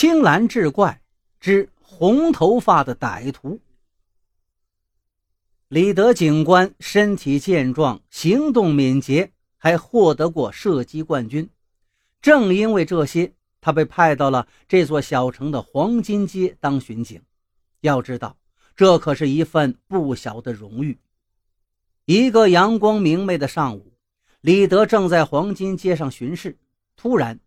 [0.00, 1.02] 青蓝志怪
[1.40, 3.58] 之红头发的歹徒。
[5.66, 11.50] 李德警官身体健壮，行动敏捷，还获得过射击冠军。
[12.22, 17.20] 正因为这些，他被派到了这座小城的黄金街当巡警。
[17.80, 18.36] 要知道，
[18.76, 20.96] 这可是一份不小的荣誉。
[22.04, 23.92] 一个阳光明媚的上午，
[24.42, 26.56] 李德正在黄金街上巡视，
[26.96, 27.40] 突然，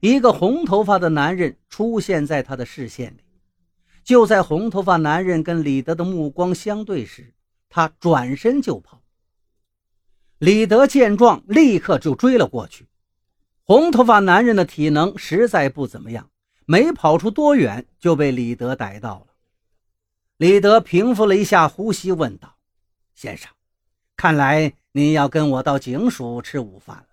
[0.00, 3.20] 一个红头发的男人出现在他的视线里。
[4.04, 7.34] 就在红头发男人跟李德的目光相对时，
[7.68, 9.02] 他转身就跑，
[10.38, 12.86] 李德见状，立刻就追了过去。
[13.64, 16.30] 红头发男人的体能实在不怎么样，
[16.64, 19.26] 没跑出多远就被李德逮到了。
[20.38, 22.56] 李德平复了一下呼吸，问道
[23.14, 23.50] ：“先生，
[24.16, 27.07] 看来您要跟我到警署吃午饭了。”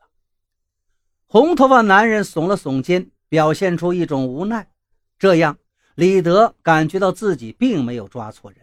[1.35, 4.71] 红头发男人耸了耸肩，表现出一种无奈。
[5.19, 5.57] 这样，
[5.95, 8.61] 李德感觉到自己并没有抓错人。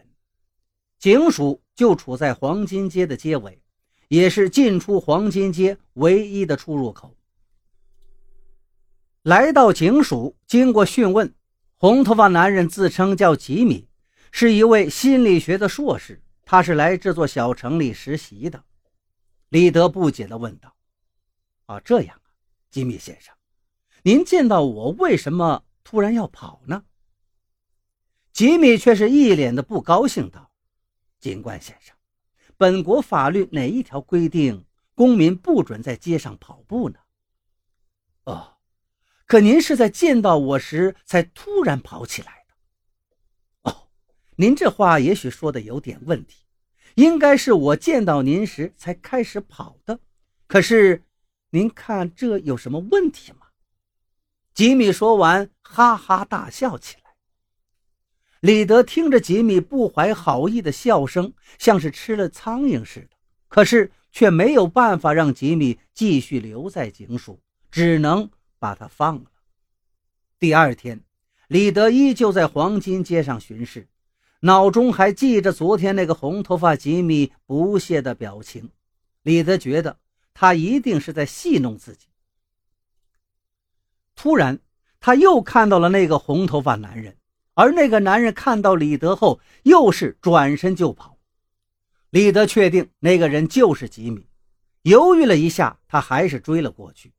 [0.97, 3.61] 警署就处在黄金街的街尾，
[4.07, 7.15] 也是进出黄金街唯一的出入口。
[9.21, 11.31] 来到警署，经过讯问，
[11.77, 13.87] 红头发男人自称叫吉米，
[14.31, 18.63] 是一位心理学的硕士，他是来这座小城里实习的。
[19.49, 20.73] 李德不解地问道
[21.67, 22.19] ：“啊，这样，
[22.73, 23.35] 吉米先生，
[24.01, 26.85] 您见到我为什么突然要跑呢？”
[28.33, 30.51] 吉米却是一脸的不高兴道。
[31.19, 31.95] 警官先生，
[32.57, 36.97] 本国法律哪一条规定公民不准在街上跑步呢？
[38.23, 38.57] 哦，
[39.27, 43.71] 可您是在见到我时才突然跑起来的。
[43.71, 43.87] 哦，
[44.37, 46.47] 您这话也许说的有点问题，
[46.95, 49.99] 应该是我见到您时才开始跑的。
[50.47, 51.03] 可是，
[51.53, 53.45] 您看这有什么问题吗？
[54.55, 57.13] 吉米说完，哈哈大笑起来。
[58.39, 63.09] 李德听着吉米不怀好意的笑声，像是吃了苍蝇似的，
[63.49, 68.27] 可是却没有办法让吉米继续留在警署，只能
[68.57, 69.25] 把他放了。
[70.39, 71.03] 第二天，
[71.49, 73.87] 李德依旧在黄金街上巡视，
[74.39, 78.71] 脑中还记着昨天那个红头发吉米不屑的表情。
[79.21, 79.99] 李德觉得
[80.33, 82.07] 他一定是在戏弄自己。
[84.15, 84.59] 突然，
[84.99, 87.17] 他又看到了那个红头发男人。
[87.55, 91.19] 而那个男人看到李德后，又是转身就跑。
[92.09, 94.27] 李德确定那个人就是吉米，
[94.81, 97.13] 犹豫了一下，他还是追了过去。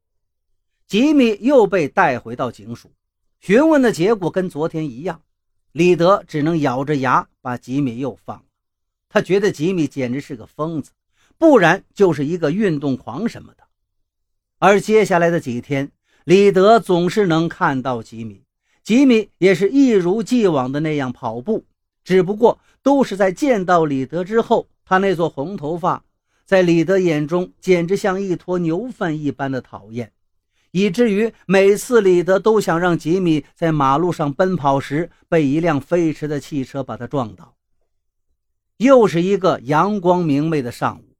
[0.88, 2.92] 吉米又被带回到警署，
[3.40, 5.22] 询问的结果跟昨天一样。
[5.70, 8.44] 李德只能咬着牙把吉米又放了。
[9.08, 10.90] 他觉得吉米简直是个疯子，
[11.38, 13.64] 不然就是一个运动狂什么的。
[14.58, 15.90] 而接下来的几天，
[16.24, 18.42] 李德总是能看到吉米。
[18.82, 21.64] 吉米也是一如既往的那样跑步，
[22.02, 26.04] 只不过都是在见到李德之后，他那撮红头发
[26.44, 30.12] 在李德眼中简直像一坨牛粪一般的讨厌，
[30.70, 37.54] 以至于每次李德都想让吉米在马路上奔跑时被一辆飞驰的汽车把他撞倒。
[38.76, 41.13] 又是一个阳光明媚的上午，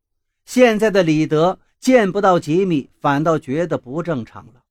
[0.45, 4.63] 现在的李德见不到吉米，反倒觉得不正常了。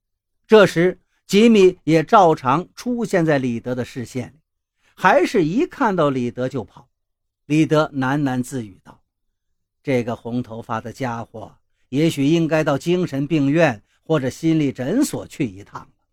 [0.47, 1.00] 这时。
[1.25, 4.39] 吉米也照常出现在李德的视线里，
[4.94, 6.89] 还是一看到李德就跑。
[7.45, 9.01] 李德喃喃自语道
[9.81, 11.56] ：“这个红头发的家伙，
[11.88, 16.05] 也许应该到精神病院或者心理诊所去一趟了。”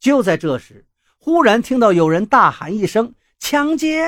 [0.00, 0.84] 就在这时，
[1.16, 4.02] 忽然听到有人大喊一声：“抢劫！”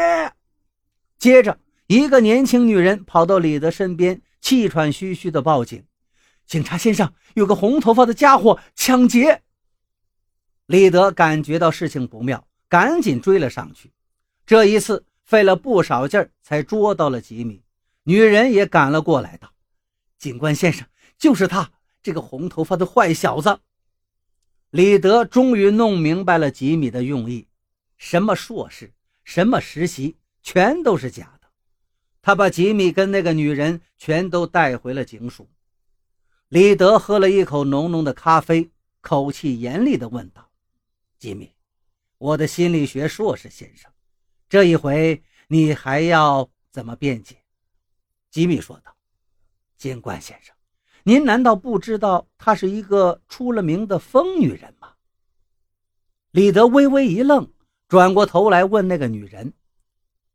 [1.19, 1.56] 接着，
[1.87, 5.84] 一个年轻女人跑到李德身边，气喘吁吁地报警
[6.47, 9.43] ：“警察先生，有个红头发的家伙抢劫！”
[10.67, 13.91] 李德感觉到事情不妙，赶紧追了上去。
[14.47, 17.65] 这一次费了不少劲儿，才捉到了吉米。
[18.05, 19.53] 女人也赶了过来，道
[20.17, 20.87] ：“警官先生，
[21.19, 23.59] 就是他，这个红头发的坏小子。”
[24.71, 27.49] 李德终于弄明白了吉米的用意：
[27.97, 28.93] 什么硕士，
[29.25, 31.36] 什么实习，全都是假。
[32.26, 35.49] 他把吉米跟那个女人全都带回了警署。
[36.49, 38.69] 李德喝了一口浓浓的咖啡，
[39.00, 40.50] 口气严厉地问道。
[41.20, 41.52] 吉米，
[42.19, 43.88] 我的心理学硕士先生，
[44.49, 47.37] 这一回你还要怎么辩解？
[48.29, 48.93] 吉米说道
[49.79, 50.52] ：“警官先生，
[51.05, 54.94] 您难道不知道她是一个出了名的疯女人吗？”
[56.34, 57.49] 李德微微一愣，
[57.87, 59.52] 转过头来问那个女人：“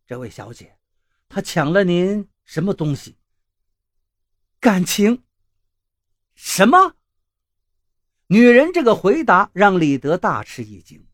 [0.08, 0.74] 这位小姐，
[1.34, 3.16] 他抢了您什么东西？
[4.60, 5.24] 感情？
[6.36, 6.96] 什么？”
[8.28, 11.08] 女人这个回答让李德大吃一惊，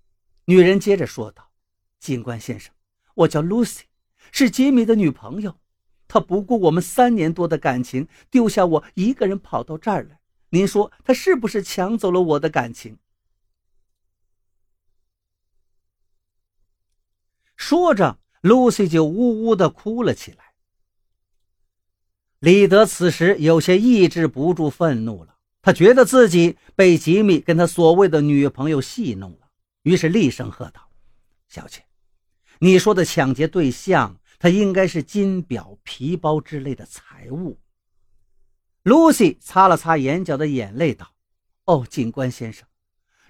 [0.45, 1.51] 女人接着说道
[1.99, 2.73] ：“警官先生，
[3.13, 3.83] 我叫 Lucy，
[4.31, 5.59] 是吉米的女朋友。
[6.07, 10.19] 他不顾我们三年多的感情，丢下我一个人跑到这儿来。
[10.49, 12.97] 您说他是不是抢走了我的感情？”
[17.55, 20.45] 说着，Lucy 就呜呜地哭了起来。
[22.39, 29.49] 李德此时有些抑制不住愤怒了，他觉得自己被吉米跟他所谓的女朋友戏弄了。
[29.81, 30.91] 于是厉声喝道
[31.49, 31.83] ：“小姐，
[32.59, 37.59] 你说的抢劫对象，他应该是金表、皮包之类的财物。
[38.83, 41.11] ”Lucy 擦了擦眼角的眼泪，道
[41.65, 42.67] ：“哦，警官先生，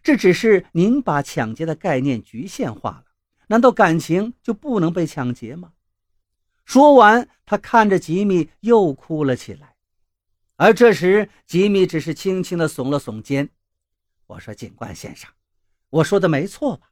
[0.03, 3.05] 这只是您把抢劫的概念局限化了。
[3.47, 5.73] 难道感情就不能被抢劫吗？”
[6.63, 9.75] 说完，他看着吉米又哭了起来。
[10.57, 13.49] 而这时，吉米只是轻轻地耸了耸肩
[14.27, 15.31] ：“我说，警官先生。”
[15.89, 16.91] 我说的没错吧？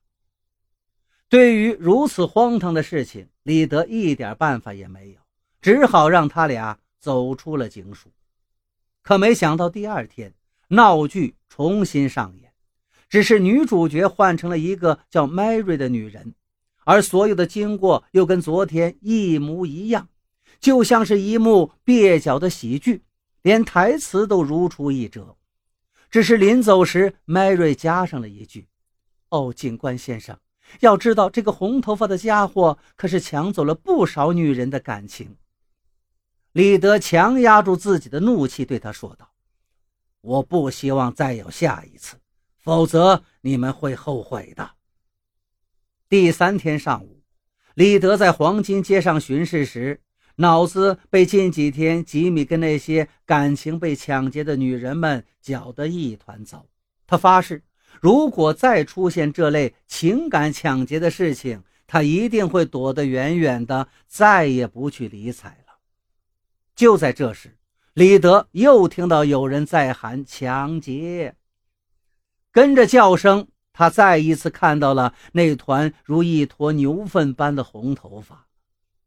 [1.27, 5.19] 对于如此荒唐的事情，李德一点办法也没有，
[5.59, 8.11] 只好让他俩走出了警署。
[9.01, 10.33] 可没想到，第二天
[10.69, 12.53] 闹剧重新上演，
[13.09, 16.33] 只是女主角换成了一个叫 Mary 的女人，
[16.85, 20.07] 而所有的经过又跟昨天一模一样，
[20.59, 23.03] 就像是一幕蹩脚的喜剧，
[23.41, 25.35] 连台词都如出一辙。
[26.09, 28.67] 只是临走时，Mary 加上了一句。
[29.29, 30.39] 哦，警官先生，
[30.79, 35.35] 要知道这个红头发的家伙可是抢走了不少女人的感情。
[36.53, 39.31] 李德强压住自己的怒气，对他说道
[40.21, 42.15] ：“我不希望再有下一次，
[42.59, 44.71] 否则你们会后悔的。”
[46.07, 47.21] 第三天上午，
[47.73, 50.01] 李德在黄金街上巡视时，
[50.35, 56.65] 脑子被近几天吉米跟那些感情被抢劫的女人们搅得一团糟。
[57.07, 57.63] 他发誓。
[58.01, 65.77] 如果再出现这类情感抢劫的事情，他一定会躲得远远的，再也不去理睬了。
[66.75, 67.57] 就在这时，
[67.93, 71.35] 李德又听到有人在喊“抢劫”，
[72.51, 78.47] 跟着叫声，他再一次看到了那团如一坨牛粪般的红头发。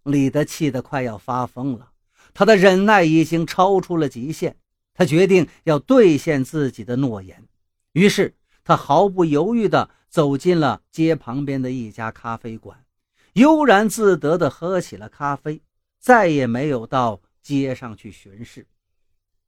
[0.02, 1.92] 李德气得快要发疯了，
[2.34, 4.56] 他的忍耐已经超出了极限，
[4.92, 7.48] 他决定要兑现自己的诺言，
[7.92, 8.34] 于是。
[8.64, 12.84] 他毫不犹豫地走进了街旁边的一家咖啡馆，
[13.32, 15.62] 悠然自得地喝起了咖啡，
[15.98, 18.66] 再也没有到街上去巡视。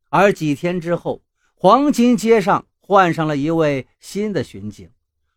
[0.08, 1.20] 而几天之后，
[1.54, 4.88] 黄金街上换上了一位新的巡警，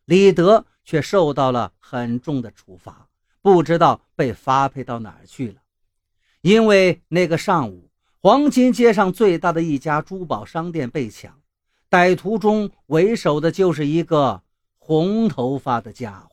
[0.06, 3.08] 李德却受到了很重的处罚，
[3.42, 5.56] 不知道被发配到哪儿去了。
[6.42, 7.90] 因为那个上午，
[8.20, 11.40] 黄金街上最大的一家珠宝商店被抢。
[11.90, 14.42] 歹徒中为首的就是一个
[14.78, 16.33] 红头发的家伙。